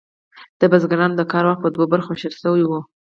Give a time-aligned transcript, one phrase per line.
[0.59, 2.71] د بزګرانو د کار وخت په دوو برخو ویشل شوی و.